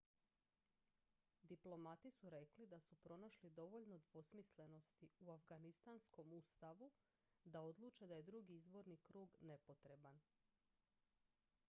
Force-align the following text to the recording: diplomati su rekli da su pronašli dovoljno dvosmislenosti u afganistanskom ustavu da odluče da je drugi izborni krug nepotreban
diplomati 1.49 2.09
su 2.11 2.29
rekli 2.29 2.65
da 2.67 2.79
su 2.79 2.95
pronašli 2.95 3.49
dovoljno 3.49 3.97
dvosmislenosti 3.99 5.09
u 5.19 5.31
afganistanskom 5.31 6.33
ustavu 6.33 6.91
da 7.43 7.61
odluče 7.61 8.07
da 8.07 8.15
je 8.15 8.23
drugi 8.31 8.55
izborni 8.55 8.97
krug 8.97 9.37
nepotreban 9.41 10.19